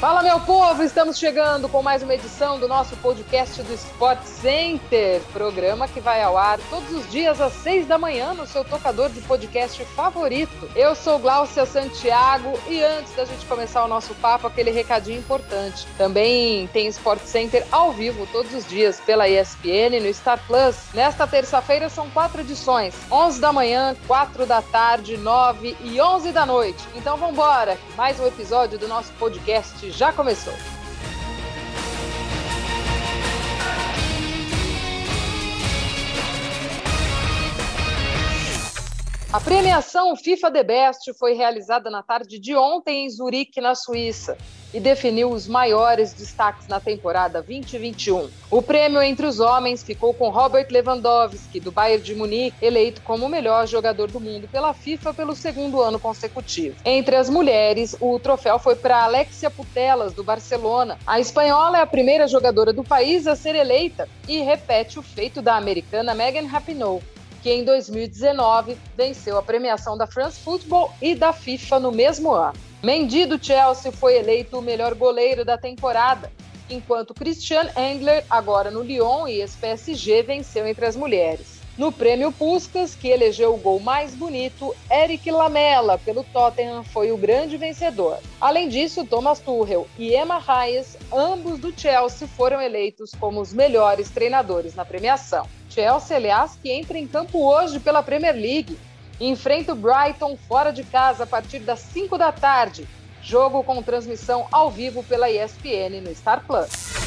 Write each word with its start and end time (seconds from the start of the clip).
Fala, 0.00 0.22
meu 0.22 0.40
povo! 0.40 0.82
Estamos 0.82 1.18
chegando 1.18 1.68
com 1.68 1.82
mais 1.82 2.02
uma 2.02 2.14
edição 2.14 2.58
do 2.58 2.66
nosso 2.66 2.96
podcast 2.96 3.62
do 3.62 3.74
Sport 3.74 4.22
Center, 4.24 5.20
programa 5.30 5.86
que 5.86 6.00
vai 6.00 6.22
ao 6.22 6.38
ar 6.38 6.58
todos 6.70 6.90
os 6.90 7.10
dias 7.10 7.38
às 7.38 7.52
seis 7.52 7.86
da 7.86 7.98
manhã 7.98 8.32
no 8.32 8.46
seu 8.46 8.64
tocador 8.64 9.10
de 9.10 9.20
podcast 9.20 9.84
favorito. 9.84 10.70
Eu 10.74 10.94
sou 10.94 11.18
Glaucia 11.18 11.66
Santiago 11.66 12.58
e 12.66 12.82
antes 12.82 13.14
da 13.14 13.26
gente 13.26 13.44
começar 13.44 13.84
o 13.84 13.88
nosso 13.88 14.14
papo, 14.14 14.46
aquele 14.46 14.70
recadinho 14.70 15.18
importante. 15.18 15.86
Também 15.98 16.66
tem 16.68 16.86
Sport 16.86 17.20
Center 17.26 17.66
ao 17.70 17.92
vivo 17.92 18.26
todos 18.32 18.54
os 18.54 18.66
dias 18.66 18.98
pela 19.00 19.28
ESPN 19.28 20.00
no 20.00 20.14
Star 20.14 20.40
Plus. 20.46 20.76
Nesta 20.94 21.26
terça-feira 21.26 21.90
são 21.90 22.08
quatro 22.08 22.40
edições: 22.40 22.94
11 23.12 23.38
da 23.38 23.52
manhã, 23.52 23.94
4 24.06 24.46
da 24.46 24.62
tarde, 24.62 25.18
9 25.18 25.76
e 25.82 26.00
11 26.00 26.32
da 26.32 26.46
noite. 26.46 26.82
Então 26.94 27.18
vamos 27.18 27.34
embora! 27.34 27.76
Mais 27.98 28.18
um 28.18 28.26
episódio 28.26 28.78
do 28.78 28.88
nosso 28.88 29.12
podcast 29.18 29.89
já 29.90 30.12
começou. 30.12 30.54
A 39.32 39.40
premiação 39.40 40.16
FIFA 40.16 40.50
The 40.50 40.64
Best 40.64 41.12
foi 41.14 41.34
realizada 41.34 41.88
na 41.88 42.02
tarde 42.02 42.38
de 42.38 42.56
ontem 42.56 43.04
em 43.04 43.10
Zurique, 43.10 43.60
na 43.60 43.76
Suíça 43.76 44.36
e 44.72 44.80
definiu 44.80 45.30
os 45.30 45.48
maiores 45.48 46.12
destaques 46.12 46.68
na 46.68 46.80
temporada 46.80 47.42
2021. 47.42 48.28
O 48.50 48.62
prêmio 48.62 49.02
entre 49.02 49.26
os 49.26 49.40
homens 49.40 49.82
ficou 49.82 50.14
com 50.14 50.30
Robert 50.30 50.66
Lewandowski, 50.70 51.60
do 51.60 51.70
Bayern 51.70 52.02
de 52.02 52.14
Munique, 52.14 52.56
eleito 52.60 53.02
como 53.02 53.26
o 53.26 53.28
melhor 53.28 53.66
jogador 53.66 54.10
do 54.10 54.20
mundo 54.20 54.48
pela 54.48 54.72
FIFA 54.72 55.14
pelo 55.14 55.34
segundo 55.34 55.80
ano 55.80 55.98
consecutivo. 55.98 56.76
Entre 56.84 57.16
as 57.16 57.28
mulheres, 57.28 57.96
o 58.00 58.18
troféu 58.18 58.58
foi 58.58 58.76
para 58.76 59.04
Alexia 59.04 59.50
Putellas, 59.50 60.12
do 60.12 60.24
Barcelona. 60.24 60.98
A 61.06 61.20
espanhola 61.20 61.78
é 61.78 61.82
a 61.82 61.86
primeira 61.86 62.26
jogadora 62.26 62.72
do 62.72 62.84
país 62.84 63.26
a 63.26 63.36
ser 63.36 63.54
eleita 63.54 64.08
e 64.28 64.40
repete 64.40 64.98
o 64.98 65.02
feito 65.02 65.42
da 65.42 65.56
americana 65.56 66.14
Megan 66.14 66.46
Rapinoe 66.46 67.00
que 67.42 67.50
em 67.50 67.64
2019 67.64 68.76
venceu 68.96 69.38
a 69.38 69.42
premiação 69.42 69.96
da 69.96 70.06
France 70.06 70.38
Football 70.40 70.92
e 71.00 71.14
da 71.14 71.32
FIFA 71.32 71.80
no 71.80 71.92
mesmo 71.92 72.32
ano. 72.32 72.69
Mendy 72.82 73.26
do 73.26 73.42
Chelsea 73.42 73.92
foi 73.92 74.16
eleito 74.16 74.58
o 74.58 74.62
melhor 74.62 74.94
goleiro 74.94 75.44
da 75.44 75.58
temporada, 75.58 76.32
enquanto 76.70 77.12
Christian 77.12 77.68
Endler, 77.76 78.24
agora 78.30 78.70
no 78.70 78.80
Lyon 78.80 79.28
e 79.28 79.42
ex-PSG, 79.42 80.22
venceu 80.22 80.66
entre 80.66 80.86
as 80.86 80.96
mulheres. 80.96 81.60
No 81.76 81.92
prêmio 81.92 82.32
Puskas, 82.32 82.94
que 82.94 83.08
elegeu 83.08 83.52
o 83.52 83.58
gol 83.58 83.80
mais 83.80 84.14
bonito, 84.14 84.74
Eric 84.90 85.30
Lamela, 85.30 85.98
pelo 85.98 86.24
Tottenham, 86.24 86.82
foi 86.82 87.12
o 87.12 87.18
grande 87.18 87.58
vencedor. 87.58 88.18
Além 88.40 88.66
disso, 88.66 89.04
Thomas 89.04 89.40
Tuchel 89.40 89.86
e 89.98 90.14
Emma 90.14 90.42
Hayes, 90.46 90.96
ambos 91.12 91.58
do 91.58 91.78
Chelsea, 91.78 92.26
foram 92.26 92.62
eleitos 92.62 93.12
como 93.20 93.42
os 93.42 93.52
melhores 93.52 94.08
treinadores 94.08 94.74
na 94.74 94.86
premiação. 94.86 95.46
Chelsea, 95.68 96.16
aliás, 96.16 96.58
que 96.60 96.72
entra 96.72 96.98
em 96.98 97.06
campo 97.06 97.46
hoje 97.46 97.78
pela 97.78 98.02
Premier 98.02 98.34
League 98.34 98.78
enfrenta 99.20 99.72
o 99.72 99.76
Brighton 99.76 100.36
fora 100.48 100.72
de 100.72 100.82
casa 100.84 101.24
a 101.24 101.26
partir 101.26 101.60
das 101.60 101.80
5 101.80 102.16
da 102.16 102.32
tarde. 102.32 102.88
Jogo 103.22 103.62
com 103.62 103.82
transmissão 103.82 104.46
ao 104.50 104.70
vivo 104.70 105.02
pela 105.04 105.30
ESPN 105.30 106.00
no 106.02 106.14
Star 106.14 106.44
Plus. 106.46 107.00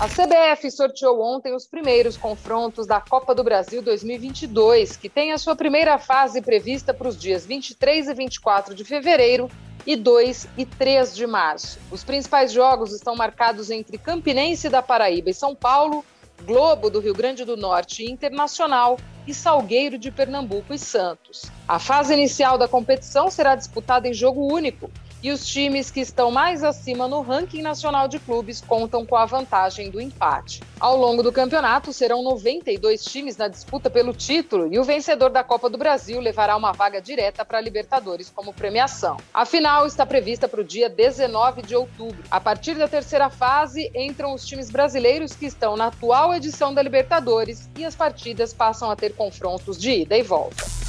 A 0.00 0.08
CBF 0.08 0.70
sorteou 0.70 1.20
ontem 1.20 1.54
os 1.54 1.66
primeiros 1.66 2.16
confrontos 2.16 2.86
da 2.86 3.02
Copa 3.02 3.34
do 3.34 3.44
Brasil 3.44 3.82
2022, 3.82 4.96
que 4.96 5.10
tem 5.10 5.32
a 5.32 5.36
sua 5.36 5.54
primeira 5.54 5.98
fase 5.98 6.40
prevista 6.40 6.94
para 6.94 7.06
os 7.06 7.18
dias 7.18 7.44
23 7.44 8.08
e 8.08 8.14
24 8.14 8.74
de 8.74 8.82
fevereiro 8.82 9.50
e 9.86 9.96
2 9.96 10.48
e 10.56 10.64
3 10.64 11.14
de 11.14 11.26
março. 11.26 11.78
Os 11.90 12.02
principais 12.02 12.50
jogos 12.50 12.94
estão 12.94 13.14
marcados 13.14 13.70
entre 13.70 13.98
Campinense 13.98 14.70
da 14.70 14.80
Paraíba 14.80 15.28
e 15.28 15.34
São 15.34 15.54
Paulo, 15.54 16.02
Globo 16.46 16.88
do 16.88 17.00
Rio 17.00 17.12
Grande 17.12 17.44
do 17.44 17.54
Norte 17.54 18.02
e 18.02 18.10
Internacional 18.10 18.96
e 19.30 19.34
Salgueiro 19.34 19.96
de 19.96 20.10
Pernambuco 20.10 20.74
e 20.74 20.78
Santos. 20.78 21.50
A 21.66 21.78
fase 21.78 22.12
inicial 22.12 22.58
da 22.58 22.66
competição 22.66 23.30
será 23.30 23.54
disputada 23.54 24.08
em 24.08 24.12
jogo 24.12 24.52
único 24.52 24.90
e 25.22 25.30
os 25.30 25.46
times 25.46 25.90
que 25.90 26.00
estão 26.00 26.30
mais 26.30 26.64
acima 26.64 27.06
no 27.06 27.20
ranking 27.20 27.62
nacional 27.62 28.08
de 28.08 28.18
clubes 28.18 28.60
contam 28.60 29.04
com 29.04 29.16
a 29.16 29.26
vantagem 29.26 29.90
do 29.90 30.00
empate. 30.00 30.62
Ao 30.78 30.96
longo 30.96 31.22
do 31.22 31.30
campeonato, 31.30 31.92
serão 31.92 32.22
92 32.22 33.04
times 33.04 33.36
na 33.36 33.48
disputa 33.48 33.90
pelo 33.90 34.14
título 34.14 34.72
e 34.72 34.78
o 34.78 34.84
vencedor 34.84 35.30
da 35.30 35.44
Copa 35.44 35.68
do 35.68 35.76
Brasil 35.76 36.20
levará 36.20 36.56
uma 36.56 36.72
vaga 36.72 37.00
direta 37.00 37.44
para 37.44 37.58
a 37.58 37.60
Libertadores 37.60 38.30
como 38.34 38.52
premiação. 38.52 39.18
A 39.32 39.44
final 39.44 39.86
está 39.86 40.06
prevista 40.06 40.48
para 40.48 40.60
o 40.60 40.64
dia 40.64 40.88
19 40.88 41.62
de 41.62 41.76
outubro. 41.76 42.22
A 42.30 42.40
partir 42.40 42.74
da 42.74 42.88
terceira 42.88 43.28
fase, 43.28 43.90
entram 43.94 44.32
os 44.32 44.46
times 44.46 44.70
brasileiros 44.70 45.34
que 45.34 45.46
estão 45.46 45.76
na 45.76 45.88
atual 45.88 46.34
edição 46.34 46.72
da 46.72 46.82
Libertadores 46.82 47.68
e 47.76 47.84
as 47.84 47.94
partidas 47.94 48.54
passam 48.54 48.90
a 48.90 48.96
ter 48.96 49.14
confrontos 49.14 49.78
de 49.78 50.02
ida 50.02 50.16
e 50.16 50.22
volta. 50.22 50.79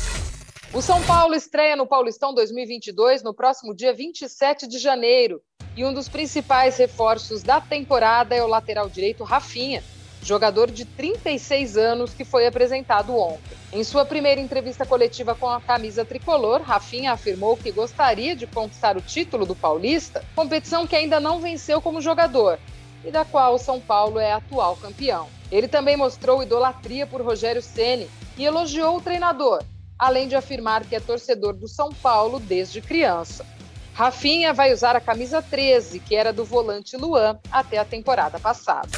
O 0.74 0.82
São 0.82 1.04
Paulo 1.04 1.36
estreia 1.36 1.76
no 1.76 1.86
Paulistão 1.86 2.34
2022 2.34 3.22
no 3.22 3.34
próximo 3.34 3.76
dia 3.76 3.94
27 3.94 4.66
de 4.66 4.80
janeiro. 4.80 5.42
E 5.76 5.84
um 5.84 5.94
dos 5.94 6.08
principais 6.08 6.78
reforços 6.78 7.44
da 7.44 7.59
temporada 7.59 8.34
é 8.34 8.42
o 8.42 8.48
lateral 8.48 8.88
direito 8.88 9.26
Rafinha, 9.26 9.84
jogador 10.24 10.72
de 10.72 10.86
36 10.86 11.76
anos 11.76 12.14
que 12.14 12.24
foi 12.24 12.48
apresentado 12.48 13.14
ontem. 13.18 13.58
Em 13.74 13.84
sua 13.84 14.06
primeira 14.06 14.40
entrevista 14.40 14.86
coletiva 14.86 15.36
com 15.36 15.50
a 15.50 15.60
camisa 15.60 16.06
tricolor, 16.06 16.62
Rafinha 16.62 17.12
afirmou 17.12 17.58
que 17.58 17.70
gostaria 17.70 18.34
de 18.34 18.48
conquistar 18.48 18.96
o 18.96 19.02
título 19.02 19.46
do 19.46 19.56
Paulista, 19.56 20.24
competição 20.34 20.88
que 20.88 20.96
ainda 20.96 21.20
não 21.20 21.42
venceu 21.42 21.81
como 21.81 22.00
jogador 22.00 22.58
e 23.04 23.12
da 23.12 23.26
qual 23.26 23.56
o 23.56 23.60
São 23.60 23.78
Paulo 23.81 24.20
é 24.20 24.31
atual 24.31 24.78
campeão. 24.78 25.28
Ele 25.52 25.68
também 25.68 25.98
mostrou 25.98 26.42
idolatria 26.42 27.06
por 27.06 27.22
Rogério 27.22 27.62
Ceni 27.62 28.10
e 28.38 28.46
elogiou 28.46 28.96
o 28.96 29.02
treinador, 29.02 29.62
além 30.01 30.28
de 30.28 30.35
afirmar 30.35 30.84
que 30.84 30.95
é 30.95 31.00
torcedor 31.00 31.53
do 31.53 31.67
São 31.67 31.94
Paulo 31.94 32.39
desde 32.39 32.81
criança. 32.81 33.45
Rafinha 33.94 34.51
vai 34.51 34.73
usar 34.73 34.95
a 34.95 35.00
camisa 35.00 35.44
13, 35.44 36.00
que 36.00 36.16
era 36.16 36.34
do 36.34 36.44
volante 36.44 36.97
Luan, 36.97 37.39
até 37.51 37.78
a 37.78 37.85
temporada 37.85 38.39
passada. 38.39 38.89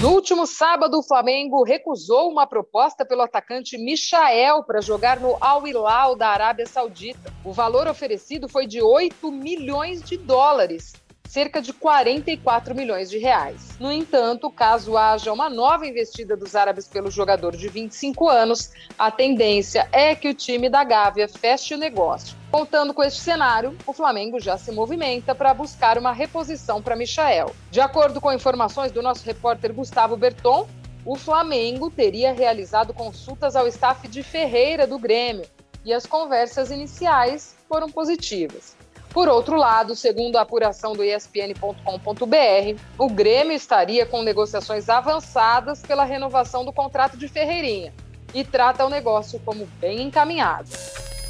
No 0.00 0.12
último 0.12 0.46
sábado, 0.46 0.98
o 0.98 1.02
Flamengo 1.02 1.62
recusou 1.64 2.30
uma 2.30 2.46
proposta 2.46 3.04
pelo 3.04 3.20
atacante 3.20 3.76
Michael 3.76 4.62
para 4.62 4.80
jogar 4.80 5.20
no 5.20 5.36
Al 5.38 5.66
Hilal 5.66 6.16
da 6.16 6.28
Arábia 6.28 6.66
Saudita. 6.66 7.30
O 7.44 7.52
valor 7.52 7.86
oferecido 7.86 8.48
foi 8.48 8.66
de 8.66 8.80
8 8.80 9.30
milhões 9.30 10.00
de 10.00 10.16
dólares, 10.16 10.94
cerca 11.28 11.60
de 11.60 11.74
44 11.74 12.74
milhões 12.74 13.10
de 13.10 13.18
reais. 13.18 13.76
No 13.78 13.92
entanto, 13.92 14.50
caso 14.50 14.96
haja 14.96 15.30
uma 15.30 15.50
nova 15.50 15.86
investida 15.86 16.34
dos 16.34 16.56
árabes 16.56 16.88
pelo 16.88 17.10
jogador 17.10 17.54
de 17.54 17.68
25 17.68 18.28
anos, 18.28 18.70
a 18.98 19.10
tendência 19.10 19.86
é 19.92 20.14
que 20.14 20.30
o 20.30 20.34
time 20.34 20.70
da 20.70 20.82
Gávea 20.82 21.28
feche 21.28 21.74
o 21.74 21.78
negócio. 21.78 22.34
Contando 22.50 22.94
com 22.94 23.04
este 23.04 23.20
cenário, 23.20 23.76
o 23.86 23.92
Flamengo 23.92 24.40
já 24.40 24.56
se 24.56 24.72
movimenta 24.72 25.34
para 25.34 25.52
buscar 25.52 25.98
uma 25.98 26.12
reposição 26.12 26.80
para 26.80 26.96
Michael. 26.96 27.54
De 27.70 27.80
acordo 27.80 28.22
com 28.22 28.32
informações 28.32 28.90
do 28.90 29.02
nosso 29.02 29.24
repórter 29.26 29.74
Gustavo 29.74 30.16
Berton, 30.16 30.66
o 31.04 31.14
Flamengo 31.14 31.90
teria 31.90 32.32
realizado 32.32 32.94
consultas 32.94 33.54
ao 33.54 33.68
staff 33.68 34.08
de 34.08 34.22
Ferreira 34.22 34.86
do 34.86 34.98
Grêmio 34.98 35.44
e 35.84 35.92
as 35.92 36.06
conversas 36.06 36.70
iniciais 36.70 37.54
foram 37.68 37.90
positivas. 37.90 38.76
Por 39.18 39.28
outro 39.28 39.56
lado, 39.56 39.96
segundo 39.96 40.36
a 40.36 40.42
apuração 40.42 40.92
do 40.92 41.02
ESPN.com.br, 41.02 42.80
o 42.96 43.10
Grêmio 43.10 43.52
estaria 43.52 44.06
com 44.06 44.22
negociações 44.22 44.88
avançadas 44.88 45.82
pela 45.82 46.04
renovação 46.04 46.64
do 46.64 46.72
contrato 46.72 47.16
de 47.16 47.26
Ferreirinha 47.26 47.92
e 48.32 48.44
trata 48.44 48.86
o 48.86 48.88
negócio 48.88 49.40
como 49.44 49.66
bem 49.80 50.02
encaminhado. 50.02 50.70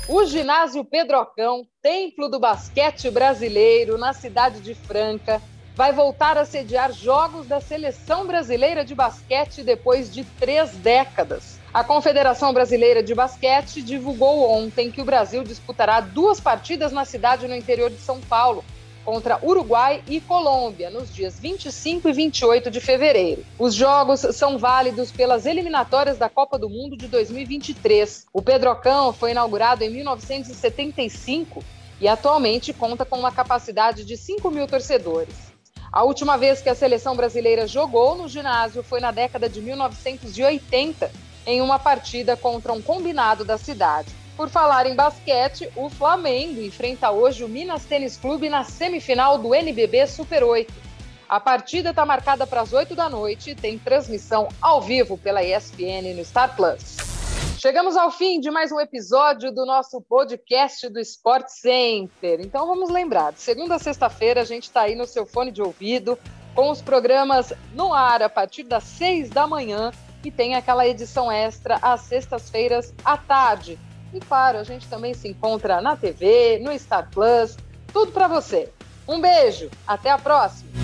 O 0.06 0.22
ginásio 0.26 0.84
Pedrocão, 0.84 1.66
templo 1.80 2.28
do 2.28 2.38
basquete 2.38 3.10
brasileiro 3.10 3.96
na 3.96 4.12
cidade 4.12 4.60
de 4.60 4.74
Franca, 4.74 5.40
vai 5.74 5.90
voltar 5.90 6.36
a 6.36 6.44
sediar 6.44 6.92
jogos 6.92 7.46
da 7.46 7.58
seleção 7.58 8.26
brasileira 8.26 8.84
de 8.84 8.94
basquete 8.94 9.62
depois 9.62 10.12
de 10.12 10.24
três 10.24 10.72
décadas. 10.72 11.57
A 11.72 11.84
Confederação 11.84 12.50
Brasileira 12.54 13.02
de 13.02 13.14
Basquete 13.14 13.82
divulgou 13.82 14.50
ontem 14.50 14.90
que 14.90 15.02
o 15.02 15.04
Brasil 15.04 15.44
disputará 15.44 16.00
duas 16.00 16.40
partidas 16.40 16.92
na 16.92 17.04
cidade 17.04 17.46
no 17.46 17.54
interior 17.54 17.90
de 17.90 17.98
São 17.98 18.20
Paulo, 18.22 18.64
contra 19.04 19.38
Uruguai 19.44 20.02
e 20.08 20.18
Colômbia, 20.18 20.88
nos 20.88 21.14
dias 21.14 21.38
25 21.38 22.08
e 22.08 22.12
28 22.12 22.70
de 22.70 22.80
fevereiro. 22.80 23.44
Os 23.58 23.74
jogos 23.74 24.20
são 24.20 24.56
válidos 24.56 25.12
pelas 25.12 25.44
eliminatórias 25.44 26.16
da 26.16 26.30
Copa 26.30 26.58
do 26.58 26.70
Mundo 26.70 26.96
de 26.96 27.06
2023. 27.06 28.26
O 28.32 28.40
Pedrocão 28.40 29.12
foi 29.12 29.32
inaugurado 29.32 29.84
em 29.84 29.90
1975 29.90 31.62
e 32.00 32.08
atualmente 32.08 32.72
conta 32.72 33.04
com 33.04 33.18
uma 33.18 33.30
capacidade 33.30 34.06
de 34.06 34.16
5 34.16 34.50
mil 34.50 34.66
torcedores. 34.66 35.52
A 35.92 36.02
última 36.02 36.38
vez 36.38 36.62
que 36.62 36.70
a 36.70 36.74
seleção 36.74 37.14
brasileira 37.14 37.66
jogou 37.66 38.16
no 38.16 38.26
ginásio 38.26 38.82
foi 38.82 39.00
na 39.00 39.10
década 39.10 39.50
de 39.50 39.60
1980 39.60 41.27
em 41.48 41.62
uma 41.62 41.78
partida 41.78 42.36
contra 42.36 42.74
um 42.74 42.82
combinado 42.82 43.42
da 43.42 43.56
cidade. 43.56 44.10
Por 44.36 44.50
falar 44.50 44.84
em 44.86 44.94
basquete, 44.94 45.66
o 45.74 45.88
Flamengo 45.88 46.60
enfrenta 46.60 47.10
hoje 47.10 47.42
o 47.42 47.48
Minas 47.48 47.86
Tênis 47.86 48.18
Clube 48.18 48.50
na 48.50 48.64
semifinal 48.64 49.38
do 49.38 49.54
NBB 49.54 50.06
Super 50.06 50.44
8. 50.44 50.70
A 51.26 51.40
partida 51.40 51.88
está 51.90 52.04
marcada 52.04 52.46
para 52.46 52.60
as 52.60 52.74
8 52.74 52.94
da 52.94 53.08
noite 53.08 53.50
e 53.50 53.54
tem 53.54 53.78
transmissão 53.78 54.48
ao 54.60 54.82
vivo 54.82 55.16
pela 55.16 55.42
ESPN 55.42 56.14
no 56.14 56.22
Star 56.22 56.54
Plus. 56.54 56.98
Chegamos 57.58 57.96
ao 57.96 58.10
fim 58.10 58.40
de 58.40 58.50
mais 58.50 58.70
um 58.70 58.78
episódio 58.78 59.50
do 59.50 59.64
nosso 59.64 60.02
podcast 60.02 60.86
do 60.90 61.00
Sport 61.00 61.48
Center. 61.48 62.40
Então 62.40 62.66
vamos 62.66 62.90
lembrar, 62.90 63.32
de 63.32 63.40
segunda 63.40 63.76
a 63.76 63.78
sexta-feira 63.78 64.42
a 64.42 64.44
gente 64.44 64.64
está 64.64 64.82
aí 64.82 64.94
no 64.94 65.06
seu 65.06 65.24
fone 65.24 65.50
de 65.50 65.62
ouvido, 65.62 66.18
com 66.54 66.70
os 66.70 66.82
programas 66.82 67.54
no 67.72 67.94
ar 67.94 68.22
a 68.22 68.28
partir 68.28 68.64
das 68.64 68.84
seis 68.84 69.30
da 69.30 69.46
manhã 69.46 69.92
e 70.24 70.30
tem 70.30 70.54
aquela 70.54 70.86
edição 70.86 71.30
extra 71.30 71.78
às 71.82 72.02
sextas-feiras 72.02 72.94
à 73.04 73.16
tarde 73.16 73.78
e 74.12 74.20
claro, 74.20 74.58
a 74.58 74.64
gente 74.64 74.88
também 74.88 75.14
se 75.14 75.28
encontra 75.28 75.80
na 75.80 75.96
TV, 75.96 76.58
no 76.60 76.76
Star 76.78 77.08
Plus, 77.10 77.56
tudo 77.92 78.12
para 78.12 78.26
você. 78.26 78.72
Um 79.06 79.20
beijo, 79.20 79.70
até 79.86 80.10
a 80.10 80.18
próxima! 80.18 80.77